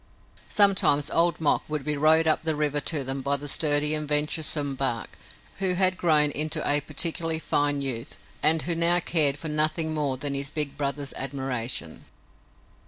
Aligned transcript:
Sometimes 0.49 1.11
Old 1.11 1.39
Mok 1.39 1.61
would 1.67 1.83
be 1.83 1.95
rowed 1.95 2.25
up 2.25 2.41
the 2.41 2.55
river 2.55 2.79
to 2.79 3.03
them 3.03 3.21
by 3.21 3.37
the 3.37 3.47
sturdy 3.47 3.93
and 3.93 4.07
venturesome 4.07 4.73
Bark, 4.73 5.11
who 5.59 5.75
had 5.75 5.95
grown 5.95 6.31
into 6.31 6.67
a 6.67 6.81
particularly 6.81 7.37
fine 7.37 7.83
youth 7.83 8.17
and 8.41 8.63
who 8.63 8.73
now 8.73 8.99
cared 8.99 9.37
for 9.37 9.47
nothing 9.47 9.93
more 9.93 10.17
than 10.17 10.33
his 10.33 10.49
big 10.49 10.75
brother's 10.75 11.13
admiration. 11.13 12.05